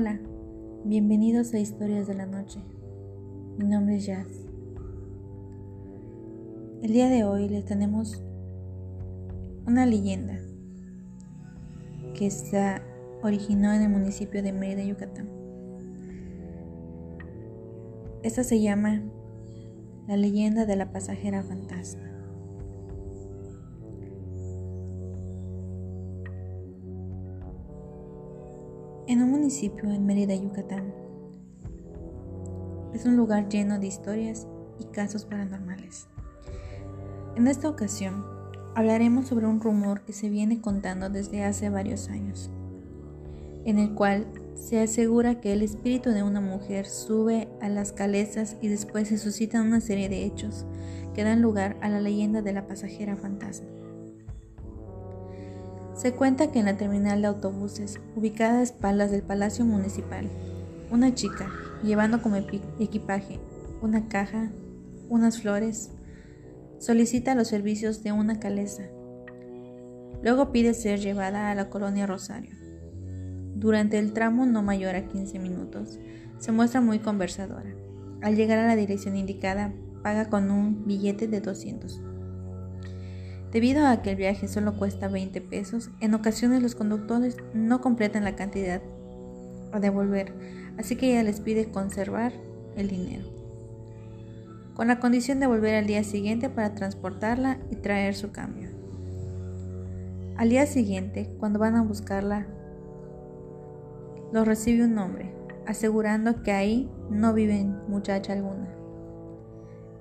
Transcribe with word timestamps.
Hola, 0.00 0.16
bienvenidos 0.84 1.52
a 1.54 1.58
Historias 1.58 2.06
de 2.06 2.14
la 2.14 2.24
Noche. 2.24 2.60
Mi 3.58 3.64
nombre 3.64 3.96
es 3.96 4.06
Jazz. 4.06 4.28
El 6.80 6.92
día 6.92 7.08
de 7.08 7.24
hoy 7.24 7.48
les 7.48 7.64
tenemos 7.64 8.22
una 9.66 9.86
leyenda 9.86 10.38
que 12.14 12.30
se 12.30 12.80
originó 13.24 13.72
en 13.72 13.82
el 13.82 13.88
municipio 13.88 14.40
de 14.40 14.52
Mérida, 14.52 14.84
Yucatán. 14.84 15.28
Esta 18.22 18.44
se 18.44 18.60
llama 18.60 19.02
La 20.06 20.16
leyenda 20.16 20.64
de 20.64 20.76
la 20.76 20.92
pasajera 20.92 21.42
fantasma. 21.42 22.17
En 29.08 29.22
un 29.22 29.30
municipio 29.30 29.90
en 29.90 30.04
Mérida, 30.04 30.34
Yucatán. 30.34 30.92
Es 32.92 33.06
un 33.06 33.16
lugar 33.16 33.48
lleno 33.48 33.78
de 33.78 33.86
historias 33.86 34.46
y 34.78 34.84
casos 34.84 35.24
paranormales. 35.24 36.08
En 37.34 37.46
esta 37.46 37.70
ocasión 37.70 38.22
hablaremos 38.74 39.26
sobre 39.26 39.46
un 39.46 39.62
rumor 39.62 40.02
que 40.02 40.12
se 40.12 40.28
viene 40.28 40.60
contando 40.60 41.08
desde 41.08 41.42
hace 41.42 41.70
varios 41.70 42.10
años, 42.10 42.50
en 43.64 43.78
el 43.78 43.94
cual 43.94 44.26
se 44.54 44.78
asegura 44.78 45.40
que 45.40 45.54
el 45.54 45.62
espíritu 45.62 46.10
de 46.10 46.22
una 46.22 46.42
mujer 46.42 46.84
sube 46.84 47.48
a 47.62 47.70
las 47.70 47.92
calezas 47.92 48.58
y 48.60 48.68
después 48.68 49.08
se 49.08 49.16
suscitan 49.16 49.68
una 49.68 49.80
serie 49.80 50.10
de 50.10 50.26
hechos 50.26 50.66
que 51.14 51.24
dan 51.24 51.40
lugar 51.40 51.78
a 51.80 51.88
la 51.88 52.02
leyenda 52.02 52.42
de 52.42 52.52
la 52.52 52.66
pasajera 52.66 53.16
fantasma. 53.16 53.68
Se 55.98 56.12
cuenta 56.12 56.52
que 56.52 56.60
en 56.60 56.66
la 56.66 56.76
terminal 56.76 57.22
de 57.22 57.26
autobuses, 57.26 57.98
ubicada 58.14 58.60
a 58.60 58.62
espaldas 58.62 59.10
del 59.10 59.22
Palacio 59.22 59.64
Municipal, 59.64 60.30
una 60.92 61.12
chica, 61.12 61.50
llevando 61.82 62.22
como 62.22 62.36
equipaje 62.36 63.40
una 63.82 64.06
caja, 64.06 64.52
unas 65.08 65.42
flores, 65.42 65.90
solicita 66.78 67.34
los 67.34 67.48
servicios 67.48 68.04
de 68.04 68.12
una 68.12 68.38
caleza. 68.38 68.84
Luego 70.22 70.52
pide 70.52 70.72
ser 70.72 71.00
llevada 71.00 71.50
a 71.50 71.54
la 71.56 71.68
colonia 71.68 72.06
Rosario. 72.06 72.54
Durante 73.56 73.98
el 73.98 74.12
tramo 74.12 74.46
no 74.46 74.62
mayor 74.62 74.94
a 74.94 75.08
15 75.08 75.40
minutos, 75.40 75.98
se 76.38 76.52
muestra 76.52 76.80
muy 76.80 77.00
conversadora. 77.00 77.74
Al 78.22 78.36
llegar 78.36 78.60
a 78.60 78.68
la 78.68 78.76
dirección 78.76 79.16
indicada, 79.16 79.74
paga 80.04 80.28
con 80.28 80.52
un 80.52 80.86
billete 80.86 81.26
de 81.26 81.40
200. 81.40 82.00
Debido 83.52 83.86
a 83.86 84.02
que 84.02 84.10
el 84.10 84.16
viaje 84.16 84.46
solo 84.46 84.76
cuesta 84.76 85.08
20 85.08 85.40
pesos, 85.40 85.90
en 86.00 86.14
ocasiones 86.14 86.62
los 86.62 86.74
conductores 86.74 87.36
no 87.54 87.80
completan 87.80 88.24
la 88.24 88.36
cantidad 88.36 88.82
a 89.72 89.80
devolver, 89.80 90.34
así 90.76 90.96
que 90.96 91.10
ella 91.12 91.22
les 91.22 91.40
pide 91.40 91.70
conservar 91.70 92.32
el 92.76 92.88
dinero, 92.88 93.24
con 94.74 94.88
la 94.88 95.00
condición 95.00 95.40
de 95.40 95.46
volver 95.46 95.76
al 95.76 95.86
día 95.86 96.04
siguiente 96.04 96.50
para 96.50 96.74
transportarla 96.74 97.58
y 97.70 97.76
traer 97.76 98.14
su 98.14 98.32
cambio. 98.32 98.68
Al 100.36 100.50
día 100.50 100.66
siguiente, 100.66 101.34
cuando 101.38 101.58
van 101.58 101.74
a 101.74 101.82
buscarla, 101.82 102.46
los 104.32 104.46
recibe 104.46 104.84
un 104.84 104.96
hombre, 104.98 105.34
asegurando 105.66 106.42
que 106.42 106.52
ahí 106.52 106.90
no 107.10 107.32
vive 107.32 107.64
muchacha 107.88 108.34
alguna. 108.34 108.68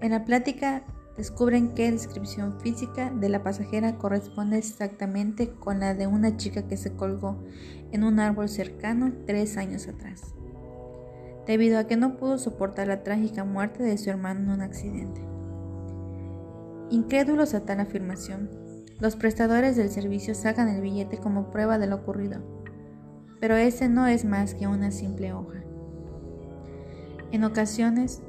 En 0.02 0.12
la 0.12 0.26
plática 0.26 0.84
descubren 1.18 1.74
que 1.74 1.86
la 1.86 1.92
descripción 1.92 2.60
física 2.60 3.12
de 3.12 3.28
la 3.28 3.44
pasajera 3.44 3.98
corresponde 3.98 4.58
exactamente 4.58 5.50
con 5.50 5.80
la 5.80 5.96
de 5.96 6.08
una 6.08 6.38
chica 6.38 6.68
que 6.68 6.78
se 6.78 6.94
colgó 6.96 7.44
en 7.92 8.04
un 8.04 8.20
árbol 8.20 8.48
cercano 8.48 9.12
tres 9.26 9.58
años 9.58 9.88
atrás, 9.88 10.36
debido 11.48 11.80
a 11.80 11.86
que 11.86 11.98
no 11.98 12.18
pudo 12.18 12.38
soportar 12.38 12.88
la 12.88 13.04
trágica 13.04 13.44
muerte 13.44 13.84
de 13.84 13.98
su 13.98 14.10
hermano 14.12 14.42
en 14.42 14.50
un 14.50 14.62
accidente. 14.62 15.22
Incrédulos 16.92 17.54
a 17.54 17.66
tal 17.66 17.80
afirmación, 17.80 18.50
los 19.00 19.16
prestadores 19.16 19.76
del 19.76 19.90
servicio 19.90 20.36
sacan 20.36 20.70
el 20.70 20.82
billete 20.82 21.18
como 21.18 21.52
prueba 21.52 21.78
de 21.80 21.88
lo 21.88 21.98
ocurrido, 21.98 22.42
pero 23.40 23.56
ese 23.56 23.90
no 23.90 24.08
es 24.08 24.24
más 24.24 24.54
que 24.54 24.68
una 24.68 24.92
simple 24.92 25.34
hoja. 25.34 25.64
En 27.32 27.44
ocasiones, 27.44 28.24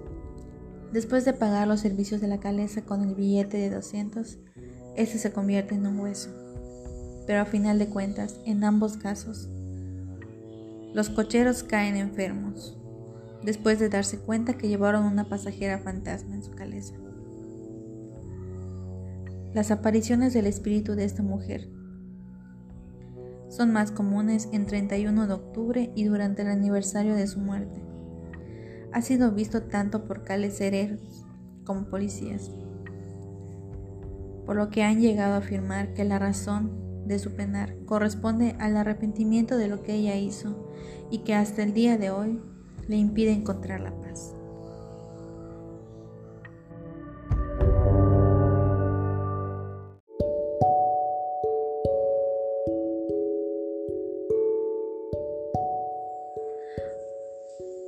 Después 0.93 1.27
de 1.27 1.35
pagar 1.35 1.69
los 1.69 1.81
servicios 1.81 2.21
de 2.21 2.29
la 2.29 2.41
caleza 2.41 2.83
con 2.83 3.03
el 3.03 3.15
billete 3.15 3.59
de 3.59 3.69
200, 3.69 4.39
ese 4.97 5.19
se 5.19 5.33
convierte 5.33 5.75
en 5.75 5.87
un 5.87 6.01
hueso. 6.01 6.31
Pero 7.27 7.43
a 7.43 7.45
final 7.45 7.79
de 7.79 7.89
cuentas, 7.89 8.41
en 8.47 8.65
ambos 8.65 8.97
casos, 8.97 9.49
los 10.95 11.11
cocheros 11.11 11.63
caen 11.63 11.97
enfermos, 11.97 12.79
después 13.43 13.79
de 13.79 13.91
darse 13.91 14.19
cuenta 14.19 14.57
que 14.57 14.69
llevaron 14.69 15.05
una 15.05 15.29
pasajera 15.29 15.79
fantasma 15.79 16.35
en 16.35 16.43
su 16.43 16.53
caleza. 16.53 16.95
Las 19.53 19.71
apariciones 19.71 20.33
del 20.33 20.47
espíritu 20.47 20.95
de 20.95 21.05
esta 21.05 21.23
mujer 21.23 21.69
son 23.51 23.73
más 23.73 23.91
comunes 23.91 24.49
en 24.53 24.65
31 24.65 25.27
de 25.27 25.33
octubre 25.35 25.93
y 25.95 26.05
durante 26.05 26.43
el 26.43 26.49
aniversario 26.49 27.15
de 27.15 27.27
su 27.27 27.41
muerte 27.41 27.88
ha 28.93 29.03
sido 29.03 29.33
visto 29.33 29.63
tanto 29.63 30.05
por 30.05 30.25
calecereros 30.25 31.27
como 31.65 31.87
policías, 31.87 32.51
por 34.47 34.57
lo 34.57 34.71
que 34.71 34.83
han 34.83 35.01
llegado 35.01 35.35
a 35.35 35.39
afirmar 35.39 35.93
que 35.95 36.05
la 36.05 36.19
razón 36.19 37.07
de 37.07 37.19
su 37.19 37.35
penar 37.35 37.77
corresponde 37.87 38.57
al 38.59 38.77
arrepentimiento 38.77 39.57
de 39.57 39.69
lo 39.69 39.83
que 39.83 39.95
ella 39.95 40.17
hizo 40.17 40.73
y 41.11 41.19
que 41.19 41.35
hasta 41.35 41.63
el 41.63 41.73
día 41.73 41.97
de 41.99 42.11
hoy 42.11 42.41
le 42.87 42.97
impide 42.97 43.33
encontrar 43.33 43.81
la 43.81 43.99
paz. 44.01 44.38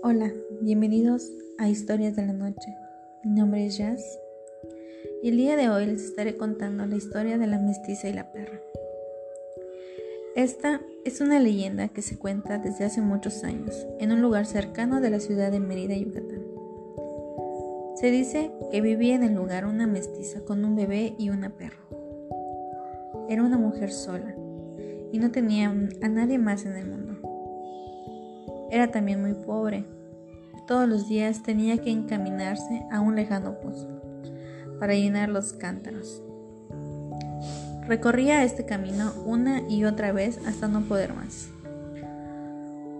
Hola, 0.02 0.32
bienvenidos 0.62 1.30
a 1.58 1.68
Historias 1.68 2.16
de 2.16 2.24
la 2.24 2.32
Noche. 2.32 2.74
Mi 3.22 3.32
nombre 3.32 3.66
es 3.66 3.76
Jazz 3.76 4.02
y 5.22 5.28
el 5.28 5.36
día 5.36 5.56
de 5.56 5.68
hoy 5.68 5.84
les 5.84 6.02
estaré 6.02 6.38
contando 6.38 6.86
la 6.86 6.96
historia 6.96 7.36
de 7.36 7.46
la 7.46 7.58
mestiza 7.58 8.08
y 8.08 8.14
la 8.14 8.32
perra. 8.32 8.58
Esta 10.36 10.80
es 11.04 11.20
una 11.20 11.38
leyenda 11.38 11.88
que 11.88 12.00
se 12.00 12.18
cuenta 12.18 12.56
desde 12.56 12.86
hace 12.86 13.02
muchos 13.02 13.44
años 13.44 13.86
en 13.98 14.12
un 14.12 14.22
lugar 14.22 14.46
cercano 14.46 15.02
de 15.02 15.10
la 15.10 15.20
ciudad 15.20 15.52
de 15.52 15.60
Mérida, 15.60 15.94
Yucatán. 15.94 16.42
Se 17.96 18.10
dice 18.10 18.50
que 18.70 18.80
vivía 18.80 19.16
en 19.16 19.24
el 19.24 19.34
lugar 19.34 19.66
una 19.66 19.86
mestiza 19.86 20.40
con 20.40 20.64
un 20.64 20.76
bebé 20.76 21.14
y 21.18 21.28
una 21.28 21.50
perra. 21.50 21.84
Era 23.28 23.42
una 23.42 23.58
mujer 23.58 23.92
sola 23.92 24.34
y 25.12 25.18
no 25.18 25.30
tenía 25.30 25.68
a 25.68 26.08
nadie 26.08 26.38
más 26.38 26.64
en 26.64 26.76
el 26.76 26.86
mundo. 26.86 27.09
Era 28.70 28.90
también 28.90 29.20
muy 29.20 29.34
pobre 29.34 29.84
todos 30.70 30.88
los 30.88 31.08
días 31.08 31.42
tenía 31.42 31.78
que 31.78 31.90
encaminarse 31.90 32.86
a 32.92 33.00
un 33.00 33.16
lejano 33.16 33.58
pozo 33.58 33.88
para 34.78 34.94
llenar 34.94 35.28
los 35.28 35.52
cántaros. 35.52 36.22
Recorría 37.88 38.44
este 38.44 38.66
camino 38.66 39.12
una 39.26 39.68
y 39.68 39.82
otra 39.82 40.12
vez 40.12 40.38
hasta 40.46 40.68
no 40.68 40.82
poder 40.82 41.12
más. 41.12 41.48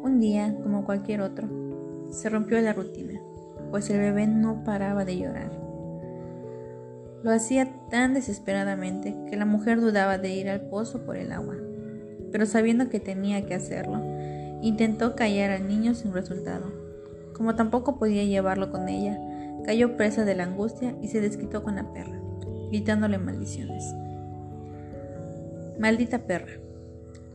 Un 0.03 0.19
día, 0.19 0.53
como 0.65 0.85
cualquier 0.85 1.21
otro, 1.21 1.49
se 2.11 2.29
rompió 2.29 2.61
la 2.61 2.73
rutina, 2.73 3.21
pues 3.71 3.89
el 3.89 4.01
bebé 4.01 4.27
no 4.27 4.65
paraba 4.65 5.05
de 5.05 5.19
llorar. 5.19 5.53
Lo 7.23 7.31
hacía 7.31 7.73
tan 7.89 8.15
desesperadamente 8.15 9.15
que 9.31 9.37
la 9.37 9.45
mujer 9.45 9.81
dudaba 9.81 10.19
de 10.19 10.31
ir 10.31 10.51
al 10.51 10.63
pozo 10.63 11.07
por 11.07 11.17
el 11.17 11.31
agua, 11.31 11.55
pero 12.33 12.47
sabiendo 12.47 12.89
que 12.89 12.99
tenía 12.99 13.47
que 13.47 13.55
hacerlo, 13.55 14.03
intentó 14.63 15.17
callar 15.17 15.51
al 15.51 15.69
niño 15.69 15.95
sin 15.95 16.13
resultado. 16.13 16.73
Como 17.35 17.55
tampoco 17.55 17.99
podía 17.99 18.25
llevarlo 18.25 18.71
con 18.71 18.89
ella, 18.89 19.19
cayó 19.65 19.97
presa 19.97 20.25
de 20.25 20.35
la 20.35 20.45
angustia 20.45 20.95
y 21.01 21.09
se 21.09 21.21
desquitó 21.21 21.63
con 21.63 21.77
la 21.77 21.93
perra, 21.93 22.21
gritándole 22.69 23.19
maldiciones. 23.19 23.85
Maldita 25.79 26.21
perra, 26.21 26.61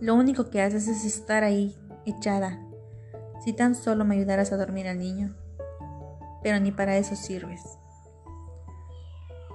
lo 0.02 0.14
único 0.14 0.50
que 0.50 0.62
haces 0.62 0.88
es 0.88 1.06
estar 1.06 1.44
ahí, 1.44 1.76
echada. 2.06 2.60
Si 3.44 3.54
tan 3.54 3.76
solo 3.76 4.06
me 4.06 4.16
ayudaras 4.16 4.52
a 4.52 4.58
dormir 4.58 4.88
al 4.88 5.00
niño. 5.00 5.36
Pero 6.44 6.60
ni 6.60 6.72
para 6.72 6.98
eso 6.98 7.16
sirves, 7.16 7.62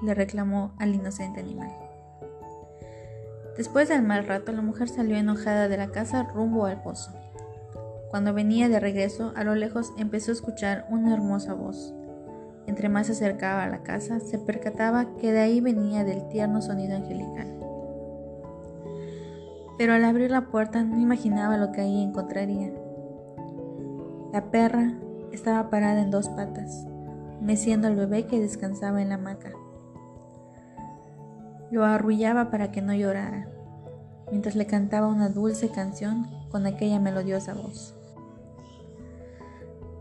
le 0.03 0.15
reclamó 0.15 0.75
al 0.79 0.95
inocente 0.95 1.39
animal. 1.39 1.71
Después 3.57 3.89
del 3.89 4.03
mal 4.03 4.27
rato, 4.27 4.51
la 4.51 4.63
mujer 4.63 4.89
salió 4.89 5.17
enojada 5.17 5.69
de 5.69 5.77
la 5.77 5.93
casa 5.93 6.25
rumbo 6.35 6.67
al 6.67 6.83
pozo. 6.83 7.13
Cuando 8.11 8.35
venía 8.35 8.69
de 8.69 8.81
regreso, 8.81 9.33
a 9.37 9.45
lo 9.45 9.55
lejos 9.55 9.93
empezó 9.97 10.33
a 10.33 10.35
escuchar 10.35 10.85
una 10.91 11.15
hermosa 11.15 11.55
voz. 11.55 11.95
Entre 12.67 12.89
más 12.89 13.07
se 13.07 13.13
acercaba 13.13 13.63
a 13.63 13.69
la 13.69 13.85
casa, 13.85 14.19
se 14.19 14.37
percataba 14.37 15.17
que 15.17 15.31
de 15.31 15.39
ahí 15.39 15.61
venía 15.61 16.03
del 16.03 16.27
tierno 16.29 16.61
sonido 16.61 16.97
angelical. 16.97 17.47
Pero 19.79 19.95
al 19.95 20.05
abrir 20.05 20.33
la 20.33 20.49
puerta 20.49 20.83
no 20.83 20.99
imaginaba 20.99 21.57
lo 21.57 21.71
que 21.71 21.83
ahí 21.83 22.03
encontraría. 22.03 22.73
La 24.33 24.51
perra 24.51 24.95
estaba 25.31 25.71
parada 25.71 26.03
en 26.03 26.11
dos 26.11 26.29
patas, 26.31 26.87
meciendo 27.41 27.87
al 27.87 27.95
bebé 27.95 28.27
que 28.27 28.41
descansaba 28.41 29.01
en 29.01 29.11
la 29.11 29.15
hamaca. 29.15 29.53
Lo 31.71 31.85
arrullaba 31.85 32.51
para 32.51 32.73
que 32.73 32.83
no 32.83 32.93
llorara, 32.93 33.49
mientras 34.33 34.57
le 34.57 34.67
cantaba 34.67 35.07
una 35.07 35.29
dulce 35.29 35.69
canción 35.69 36.27
con 36.51 36.67
aquella 36.67 36.99
melodiosa 36.99 37.55
voz. 37.55 38.00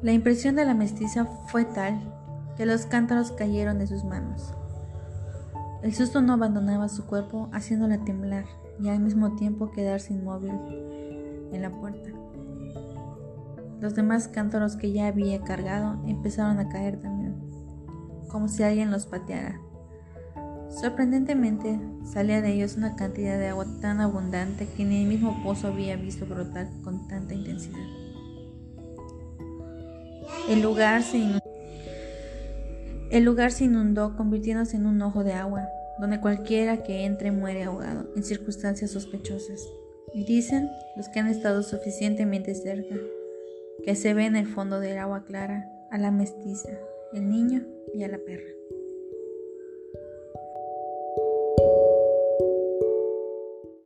La 0.02 0.14
impresión 0.14 0.56
de 0.56 0.64
la 0.64 0.74
mestiza 0.74 1.26
fue 1.48 1.66
tal 1.66 2.00
que 2.56 2.66
los 2.66 2.86
cántaros 2.86 3.32
cayeron 3.34 3.80
de 3.80 3.88
sus 3.88 4.06
manos. 4.06 4.54
El 5.84 5.94
susto 5.94 6.22
no 6.22 6.34
abandonaba 6.34 6.88
su 6.88 7.06
cuerpo, 7.06 7.50
haciéndola 7.52 8.06
temblar 8.06 8.46
y 8.82 8.88
al 8.88 9.00
mismo 9.00 9.36
tiempo 9.36 9.72
quedarse 9.72 10.14
inmóvil 10.14 10.54
en 11.52 11.62
la 11.62 11.70
puerta. 11.70 12.12
Los 13.82 13.96
demás 13.96 14.30
cántaros 14.30 14.78
que 14.78 14.94
ya 14.94 15.08
había 15.08 15.42
cargado 15.42 16.02
empezaron 16.08 16.60
a 16.60 16.70
caer 16.70 17.02
también, 17.02 17.36
como 18.30 18.48
si 18.48 18.64
alguien 18.64 18.92
los 18.92 19.06
pateara. 19.06 19.60
Sorprendentemente, 20.70 21.78
salía 22.06 22.42
de 22.42 22.54
ellos 22.54 22.78
una 22.78 22.96
cantidad 22.96 23.38
de 23.38 23.50
agua 23.50 23.66
tan 23.82 24.00
abundante 24.00 24.66
que 24.66 24.86
ni 24.86 25.04
el 25.04 25.10
mismo 25.10 25.44
pozo 25.44 25.68
había 25.68 25.98
visto 25.98 26.26
brotar 26.26 26.70
con 26.84 27.06
tanta 27.10 27.34
intensidad. 27.34 28.09
El 30.50 30.62
lugar 30.62 31.04
se 33.52 33.64
inundó, 33.66 34.16
convirtiéndose 34.18 34.78
en 34.78 34.88
un 34.88 35.00
ojo 35.04 35.24
de 35.24 35.34
agua, 35.34 35.70
donde 36.00 36.20
cualquiera 36.20 36.82
que 36.82 37.06
entre 37.06 37.32
muere 37.32 37.64
ahogado 37.64 38.10
en 38.16 38.24
circunstancias 38.24 38.90
sospechosas. 38.90 39.62
Y 40.12 40.26
dicen 40.26 40.72
los 40.98 41.08
que 41.10 41.20
han 41.20 41.28
estado 41.28 41.62
suficientemente 41.62 42.56
cerca 42.56 42.96
que 43.84 43.96
se 43.96 44.16
ve 44.16 44.26
en 44.26 44.36
el 44.36 44.48
fondo 44.48 44.80
del 44.80 44.98
agua 44.98 45.24
clara 45.24 45.70
a 45.92 46.00
la 46.00 46.10
mestiza, 46.10 46.70
el 47.14 47.30
niño 47.30 47.62
y 47.94 48.02
a 48.04 48.08
la 48.08 48.18
perra. 48.18 48.50